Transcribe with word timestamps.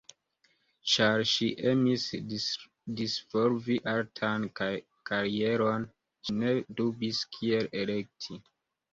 Ĉar 0.91 1.23
ŝi 1.31 1.47
emis 1.71 2.05
disvolvi 3.01 3.75
artan 3.91 4.47
karieron, 5.09 5.85
ŝi 6.29 6.35
ne 6.39 6.55
dubis 6.81 7.21
kiel 7.37 7.69
elekti. 7.83 8.39